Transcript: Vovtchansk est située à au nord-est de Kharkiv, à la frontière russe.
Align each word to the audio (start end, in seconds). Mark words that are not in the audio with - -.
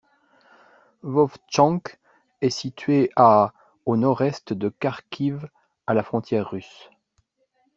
Vovtchansk 1.03 1.99
est 2.41 2.49
située 2.49 3.11
à 3.15 3.53
au 3.85 3.97
nord-est 3.97 4.51
de 4.51 4.69
Kharkiv, 4.69 5.45
à 5.85 5.93
la 5.93 6.01
frontière 6.01 6.49
russe. 6.49 6.89